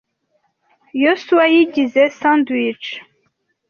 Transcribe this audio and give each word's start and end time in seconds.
Yosuwa 1.03 1.45
yigize 1.53 2.01
sandwich. 2.19 2.87